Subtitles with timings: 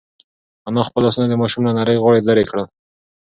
[0.69, 2.65] انا خپل لاسونه د ماشوم له نري غاړې لرې کړل.